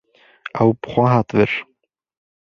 Ew 0.61 0.69
bi 0.81 0.87
xwe 0.93 1.05
hat 1.11 1.29
vir. 1.37 1.53